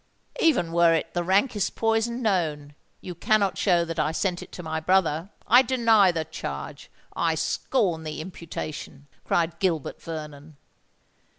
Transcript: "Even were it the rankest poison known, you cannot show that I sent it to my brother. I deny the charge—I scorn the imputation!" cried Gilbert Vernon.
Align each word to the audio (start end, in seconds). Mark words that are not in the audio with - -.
"Even 0.39 0.71
were 0.71 0.95
it 0.95 1.13
the 1.13 1.23
rankest 1.23 1.75
poison 1.75 2.23
known, 2.23 2.73
you 3.01 3.13
cannot 3.13 3.55
show 3.55 3.85
that 3.85 3.99
I 3.99 4.11
sent 4.11 4.41
it 4.41 4.51
to 4.53 4.63
my 4.63 4.79
brother. 4.79 5.29
I 5.47 5.61
deny 5.61 6.11
the 6.11 6.25
charge—I 6.25 7.35
scorn 7.35 8.03
the 8.03 8.19
imputation!" 8.19 9.05
cried 9.23 9.59
Gilbert 9.59 10.01
Vernon. 10.01 10.57